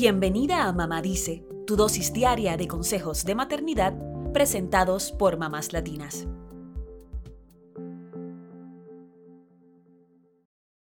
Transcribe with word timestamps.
Bienvenida 0.00 0.68
a 0.68 0.72
Mamá 0.72 1.02
Dice, 1.02 1.44
tu 1.66 1.74
dosis 1.74 2.12
diaria 2.12 2.56
de 2.56 2.68
consejos 2.68 3.24
de 3.24 3.34
maternidad 3.34 3.98
presentados 4.32 5.10
por 5.10 5.38
mamás 5.38 5.72
latinas. 5.72 6.28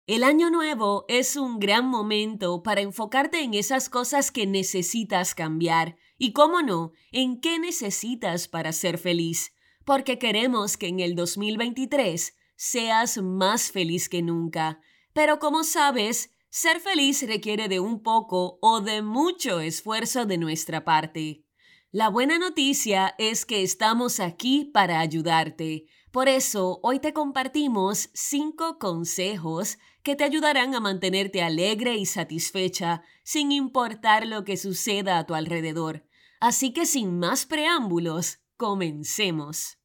El 0.06 0.22
año 0.22 0.48
nuevo 0.50 1.06
es 1.08 1.34
un 1.34 1.58
gran 1.58 1.88
momento 1.88 2.62
para 2.62 2.82
enfocarte 2.82 3.42
en 3.42 3.54
esas 3.54 3.88
cosas 3.88 4.30
que 4.30 4.46
necesitas 4.46 5.34
cambiar 5.34 5.96
y, 6.16 6.32
cómo 6.32 6.62
no, 6.62 6.92
en 7.10 7.40
qué 7.40 7.58
necesitas 7.58 8.46
para 8.46 8.70
ser 8.70 8.96
feliz, 8.96 9.52
porque 9.84 10.20
queremos 10.20 10.76
que 10.76 10.86
en 10.86 11.00
el 11.00 11.16
2023 11.16 12.36
seas 12.54 13.20
más 13.20 13.72
feliz 13.72 14.08
que 14.08 14.22
nunca. 14.22 14.80
Pero 15.12 15.40
como 15.40 15.64
sabes, 15.64 16.30
ser 16.50 16.80
feliz 16.80 17.22
requiere 17.26 17.68
de 17.68 17.80
un 17.80 18.02
poco 18.02 18.58
o 18.60 18.80
de 18.80 19.02
mucho 19.02 19.60
esfuerzo 19.60 20.26
de 20.26 20.36
nuestra 20.36 20.84
parte. 20.84 21.44
La 21.92 22.08
buena 22.08 22.38
noticia 22.38 23.14
es 23.18 23.46
que 23.46 23.62
estamos 23.62 24.20
aquí 24.20 24.64
para 24.64 25.00
ayudarte. 25.00 25.86
Por 26.12 26.28
eso, 26.28 26.78
hoy 26.82 27.00
te 27.00 27.12
compartimos 27.12 28.10
cinco 28.14 28.78
consejos 28.78 29.78
que 30.02 30.14
te 30.14 30.24
ayudarán 30.24 30.74
a 30.74 30.80
mantenerte 30.80 31.42
alegre 31.42 31.96
y 31.96 32.06
satisfecha 32.06 33.02
sin 33.24 33.50
importar 33.50 34.26
lo 34.26 34.44
que 34.44 34.56
suceda 34.56 35.18
a 35.18 35.26
tu 35.26 35.34
alrededor. 35.34 36.06
Así 36.40 36.72
que 36.72 36.86
sin 36.86 37.18
más 37.18 37.46
preámbulos, 37.46 38.38
comencemos. 38.56 39.79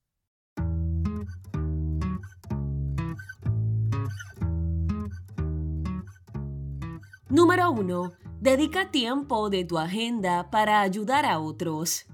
Número 7.30 7.72
1. 7.72 8.14
Dedica 8.40 8.92
tiempo 8.92 9.50
de 9.50 9.66
tu 9.66 9.80
agenda 9.80 10.52
para 10.52 10.82
ayudar 10.82 11.26
a 11.26 11.40
otros. 11.40 12.06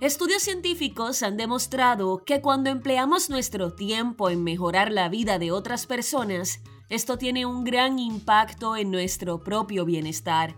Estudios 0.00 0.42
científicos 0.42 1.24
han 1.24 1.36
demostrado 1.36 2.22
que 2.24 2.40
cuando 2.40 2.70
empleamos 2.70 3.28
nuestro 3.28 3.74
tiempo 3.74 4.30
en 4.30 4.44
mejorar 4.44 4.92
la 4.92 5.08
vida 5.08 5.40
de 5.40 5.50
otras 5.50 5.86
personas, 5.86 6.60
esto 6.90 7.18
tiene 7.18 7.44
un 7.44 7.64
gran 7.64 7.98
impacto 7.98 8.76
en 8.76 8.92
nuestro 8.92 9.40
propio 9.40 9.84
bienestar. 9.84 10.54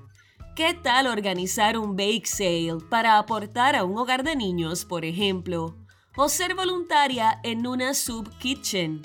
¿Qué 0.54 0.74
tal 0.74 1.06
organizar 1.06 1.78
un 1.78 1.96
bake 1.96 2.26
sale 2.26 2.84
para 2.90 3.16
aportar 3.16 3.74
a 3.74 3.84
un 3.84 3.96
hogar 3.96 4.22
de 4.22 4.36
niños, 4.36 4.84
por 4.84 5.06
ejemplo? 5.06 5.78
O 6.14 6.28
ser 6.28 6.54
voluntaria 6.54 7.40
en 7.42 7.66
una 7.66 7.94
sub 7.94 8.28
kitchen. 8.36 9.00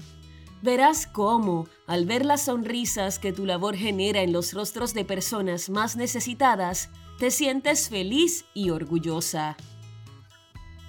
Verás 0.62 1.08
cómo, 1.08 1.68
al 1.88 2.06
ver 2.06 2.26
las 2.26 2.46
sonrisas 2.46 3.20
que 3.20 3.32
tu 3.32 3.46
labor 3.46 3.76
genera 3.76 4.22
en 4.22 4.34
los 4.34 4.54
rostros 4.54 4.94
de 4.94 5.06
personas 5.06 5.70
más 5.70 5.96
necesitadas, 5.96 6.90
te 7.18 7.32
sientes 7.32 7.90
feliz 7.90 8.46
y 8.54 8.70
orgullosa. 8.70 9.58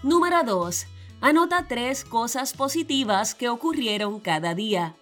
Número 0.03 0.43
2. 0.43 0.87
Anota 1.21 1.67
tres 1.69 2.05
cosas 2.05 2.55
positivas 2.55 3.35
que 3.35 3.49
ocurrieron 3.49 4.21
cada 4.21 4.55
día 4.55 4.97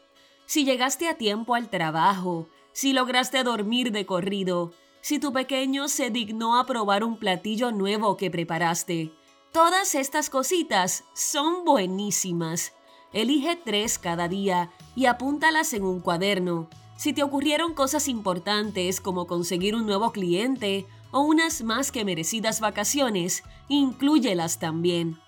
si 0.48 0.64
llegaste 0.64 1.10
a 1.10 1.14
tiempo 1.18 1.54
al 1.54 1.68
trabajo, 1.68 2.48
si 2.72 2.94
lograste 2.94 3.44
dormir 3.44 3.92
de 3.92 4.06
corrido, 4.06 4.72
si 5.02 5.18
tu 5.18 5.30
pequeño 5.30 5.88
se 5.88 6.08
dignó 6.08 6.58
a 6.58 6.64
probar 6.64 7.04
un 7.04 7.18
platillo 7.18 7.70
nuevo 7.70 8.16
que 8.16 8.30
preparaste. 8.30 9.12
Todas 9.52 9.94
estas 9.94 10.30
cositas 10.30 11.04
son 11.14 11.66
buenísimas. 11.66 12.72
Elige 13.12 13.56
tres 13.56 13.98
cada 13.98 14.28
día 14.28 14.70
y 14.94 15.06
apúntalas 15.06 15.72
en 15.72 15.82
un 15.82 16.00
cuaderno. 16.00 16.68
Si 16.96 17.14
te 17.14 17.22
ocurrieron 17.22 17.72
cosas 17.72 18.06
importantes 18.06 19.00
como 19.00 19.26
conseguir 19.26 19.74
un 19.74 19.86
nuevo 19.86 20.12
cliente 20.12 20.86
o 21.10 21.20
unas 21.20 21.62
más 21.62 21.90
que 21.90 22.04
merecidas 22.04 22.60
vacaciones, 22.60 23.44
inclúyelas 23.68 24.58
también. 24.58 25.18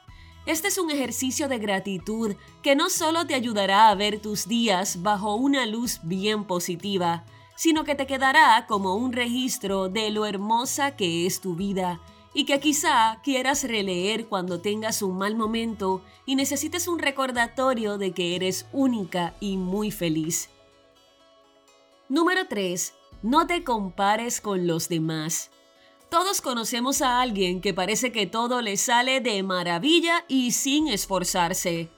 Este 0.44 0.68
es 0.68 0.76
un 0.76 0.90
ejercicio 0.90 1.48
de 1.48 1.58
gratitud 1.58 2.34
que 2.62 2.76
no 2.76 2.90
solo 2.90 3.26
te 3.26 3.34
ayudará 3.34 3.88
a 3.88 3.94
ver 3.94 4.20
tus 4.20 4.46
días 4.46 5.02
bajo 5.02 5.34
una 5.36 5.64
luz 5.64 6.00
bien 6.02 6.44
positiva, 6.44 7.24
sino 7.56 7.84
que 7.84 7.94
te 7.94 8.06
quedará 8.06 8.66
como 8.66 8.94
un 8.94 9.12
registro 9.12 9.88
de 9.88 10.10
lo 10.10 10.26
hermosa 10.26 10.96
que 10.96 11.24
es 11.24 11.40
tu 11.40 11.54
vida 11.54 12.00
y 12.32 12.44
que 12.44 12.60
quizá 12.60 13.20
quieras 13.24 13.64
releer 13.64 14.26
cuando 14.26 14.60
tengas 14.60 15.02
un 15.02 15.18
mal 15.18 15.36
momento 15.36 16.02
y 16.26 16.36
necesites 16.36 16.86
un 16.86 16.98
recordatorio 16.98 17.98
de 17.98 18.12
que 18.12 18.36
eres 18.36 18.66
única 18.72 19.34
y 19.40 19.56
muy 19.56 19.90
feliz. 19.90 20.48
Número 22.08 22.46
3. 22.48 22.94
No 23.22 23.46
te 23.46 23.64
compares 23.64 24.40
con 24.40 24.66
los 24.66 24.88
demás. 24.88 25.50
Todos 26.08 26.40
conocemos 26.40 27.02
a 27.02 27.20
alguien 27.20 27.60
que 27.60 27.74
parece 27.74 28.10
que 28.10 28.26
todo 28.26 28.62
le 28.62 28.76
sale 28.76 29.20
de 29.20 29.42
maravilla 29.42 30.24
y 30.26 30.52
sin 30.52 30.88
esforzarse. 30.88 31.88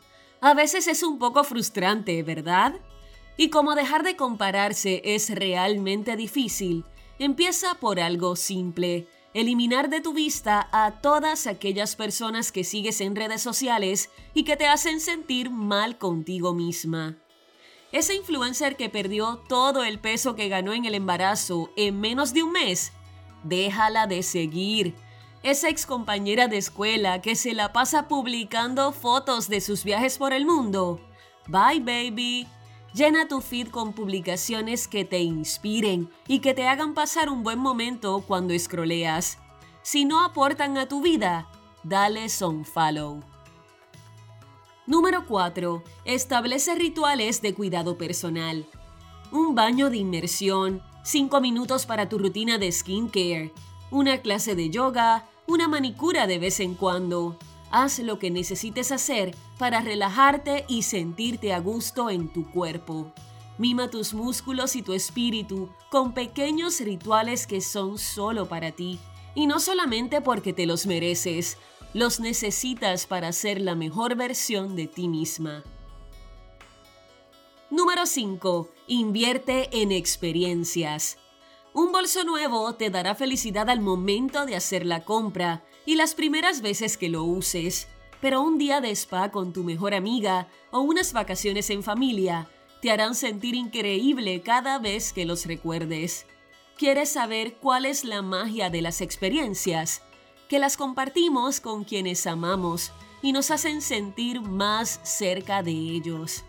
A 0.40 0.54
veces 0.54 0.86
es 0.86 1.02
un 1.02 1.18
poco 1.18 1.44
frustrante, 1.44 2.22
¿verdad? 2.22 2.74
Y 3.36 3.48
como 3.48 3.74
dejar 3.74 4.02
de 4.02 4.16
compararse 4.16 5.00
es 5.04 5.30
realmente 5.30 6.16
difícil, 6.16 6.84
empieza 7.18 7.74
por 7.76 8.00
algo 8.00 8.36
simple. 8.36 9.06
Eliminar 9.34 9.88
de 9.88 10.00
tu 10.00 10.12
vista 10.12 10.68
a 10.72 11.00
todas 11.00 11.46
aquellas 11.46 11.96
personas 11.96 12.52
que 12.52 12.64
sigues 12.64 13.00
en 13.00 13.16
redes 13.16 13.42
sociales 13.42 14.10
y 14.34 14.44
que 14.44 14.56
te 14.56 14.66
hacen 14.66 15.00
sentir 15.00 15.50
mal 15.50 15.98
contigo 15.98 16.54
misma. 16.54 17.16
Ese 17.92 18.14
influencer 18.14 18.76
que 18.76 18.88
perdió 18.88 19.38
todo 19.48 19.84
el 19.84 19.98
peso 19.98 20.34
que 20.34 20.48
ganó 20.48 20.72
en 20.72 20.84
el 20.84 20.94
embarazo 20.94 21.70
en 21.76 22.00
menos 22.00 22.32
de 22.32 22.42
un 22.42 22.52
mes 22.52 22.92
déjala 23.42 24.06
de 24.06 24.22
seguir. 24.22 24.94
Esa 25.42 25.68
ex 25.68 25.86
compañera 25.86 26.46
de 26.48 26.58
escuela 26.58 27.20
que 27.20 27.34
se 27.34 27.52
la 27.52 27.72
pasa 27.72 28.06
publicando 28.08 28.92
fotos 28.92 29.48
de 29.48 29.60
sus 29.60 29.82
viajes 29.84 30.18
por 30.18 30.32
el 30.32 30.46
mundo. 30.46 31.00
Bye 31.48 31.80
baby. 31.80 32.46
Llena 32.94 33.26
tu 33.26 33.40
feed 33.40 33.68
con 33.68 33.94
publicaciones 33.94 34.86
que 34.86 35.06
te 35.06 35.20
inspiren 35.20 36.10
y 36.28 36.40
que 36.40 36.52
te 36.52 36.68
hagan 36.68 36.92
pasar 36.92 37.30
un 37.30 37.42
buen 37.42 37.58
momento 37.58 38.22
cuando 38.26 38.58
scrolleas. 38.58 39.38
Si 39.80 40.04
no 40.04 40.22
aportan 40.22 40.76
a 40.76 40.86
tu 40.86 41.00
vida, 41.00 41.48
dale 41.82 42.28
son 42.28 42.66
follow. 42.66 43.22
Número 44.86 45.26
4. 45.26 45.82
Establece 46.04 46.74
rituales 46.74 47.40
de 47.40 47.54
cuidado 47.54 47.96
personal. 47.96 48.66
Un 49.30 49.54
baño 49.54 49.88
de 49.88 49.96
inmersión, 49.96 50.82
5 51.02 51.40
minutos 51.40 51.86
para 51.86 52.10
tu 52.10 52.18
rutina 52.18 52.58
de 52.58 52.70
skincare, 52.70 53.54
una 53.90 54.18
clase 54.18 54.54
de 54.54 54.68
yoga, 54.68 55.26
una 55.46 55.66
manicura 55.66 56.26
de 56.26 56.38
vez 56.38 56.60
en 56.60 56.74
cuando. 56.74 57.38
Haz 57.72 58.00
lo 58.00 58.18
que 58.18 58.30
necesites 58.30 58.92
hacer 58.92 59.34
para 59.58 59.80
relajarte 59.80 60.66
y 60.68 60.82
sentirte 60.82 61.54
a 61.54 61.58
gusto 61.58 62.10
en 62.10 62.30
tu 62.30 62.50
cuerpo. 62.50 63.10
Mima 63.56 63.88
tus 63.88 64.12
músculos 64.12 64.76
y 64.76 64.82
tu 64.82 64.92
espíritu 64.92 65.70
con 65.90 66.12
pequeños 66.12 66.80
rituales 66.80 67.46
que 67.46 67.62
son 67.62 67.96
solo 67.96 68.46
para 68.46 68.72
ti. 68.72 68.98
Y 69.34 69.46
no 69.46 69.58
solamente 69.58 70.20
porque 70.20 70.52
te 70.52 70.66
los 70.66 70.86
mereces, 70.86 71.56
los 71.94 72.20
necesitas 72.20 73.06
para 73.06 73.32
ser 73.32 73.58
la 73.58 73.74
mejor 73.74 74.16
versión 74.16 74.76
de 74.76 74.86
ti 74.86 75.08
misma. 75.08 75.64
Número 77.70 78.04
5. 78.04 78.68
Invierte 78.88 79.70
en 79.80 79.92
experiencias. 79.92 81.16
Un 81.72 81.90
bolso 81.90 82.22
nuevo 82.24 82.74
te 82.74 82.90
dará 82.90 83.14
felicidad 83.14 83.70
al 83.70 83.80
momento 83.80 84.44
de 84.44 84.56
hacer 84.56 84.84
la 84.84 85.06
compra 85.06 85.64
y 85.86 85.96
las 85.96 86.14
primeras 86.14 86.60
veces 86.60 86.96
que 86.96 87.08
lo 87.08 87.24
uses, 87.24 87.88
pero 88.20 88.40
un 88.40 88.58
día 88.58 88.80
de 88.80 88.90
spa 88.90 89.30
con 89.30 89.52
tu 89.52 89.64
mejor 89.64 89.94
amiga 89.94 90.48
o 90.70 90.80
unas 90.80 91.12
vacaciones 91.12 91.70
en 91.70 91.82
familia 91.82 92.48
te 92.80 92.90
harán 92.90 93.14
sentir 93.14 93.54
increíble 93.54 94.42
cada 94.42 94.78
vez 94.78 95.12
que 95.12 95.24
los 95.24 95.46
recuerdes. 95.46 96.26
¿Quieres 96.76 97.10
saber 97.10 97.54
cuál 97.54 97.84
es 97.84 98.04
la 98.04 98.22
magia 98.22 98.70
de 98.70 98.82
las 98.82 99.00
experiencias? 99.00 100.02
Que 100.48 100.58
las 100.58 100.76
compartimos 100.76 101.60
con 101.60 101.84
quienes 101.84 102.26
amamos 102.26 102.92
y 103.22 103.32
nos 103.32 103.50
hacen 103.50 103.80
sentir 103.82 104.40
más 104.40 105.00
cerca 105.04 105.62
de 105.62 105.72
ellos. 105.72 106.44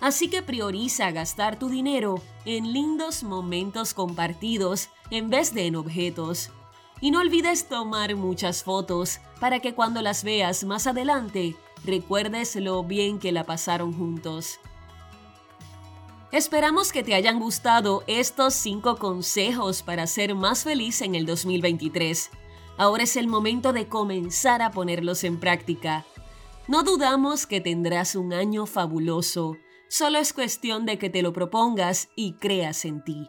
Así 0.00 0.28
que 0.28 0.42
prioriza 0.42 1.10
gastar 1.10 1.58
tu 1.58 1.68
dinero 1.68 2.20
en 2.44 2.72
lindos 2.72 3.22
momentos 3.22 3.94
compartidos 3.94 4.90
en 5.10 5.30
vez 5.30 5.54
de 5.54 5.66
en 5.66 5.76
objetos. 5.76 6.50
Y 7.00 7.10
no 7.10 7.20
olvides 7.20 7.68
tomar 7.68 8.14
muchas 8.16 8.62
fotos 8.62 9.20
para 9.40 9.60
que 9.60 9.74
cuando 9.74 10.00
las 10.02 10.24
veas 10.24 10.64
más 10.64 10.86
adelante 10.86 11.56
recuerdes 11.84 12.56
lo 12.56 12.82
bien 12.82 13.18
que 13.18 13.32
la 13.32 13.44
pasaron 13.44 13.92
juntos. 13.92 14.58
Esperamos 16.32 16.92
que 16.92 17.02
te 17.02 17.14
hayan 17.14 17.38
gustado 17.38 18.02
estos 18.06 18.54
5 18.54 18.96
consejos 18.96 19.82
para 19.82 20.06
ser 20.06 20.34
más 20.34 20.64
feliz 20.64 21.02
en 21.02 21.14
el 21.14 21.26
2023. 21.26 22.30
Ahora 22.76 23.04
es 23.04 23.16
el 23.16 23.28
momento 23.28 23.72
de 23.72 23.86
comenzar 23.86 24.62
a 24.62 24.70
ponerlos 24.70 25.22
en 25.24 25.38
práctica. 25.38 26.04
No 26.66 26.82
dudamos 26.82 27.46
que 27.46 27.60
tendrás 27.60 28.16
un 28.16 28.32
año 28.32 28.66
fabuloso 28.66 29.56
Solo 29.96 30.18
es 30.18 30.32
cuestión 30.32 30.86
de 30.86 30.98
que 30.98 31.08
te 31.08 31.22
lo 31.22 31.32
propongas 31.32 32.08
y 32.16 32.32
creas 32.34 32.84
en 32.84 33.04
ti. 33.04 33.28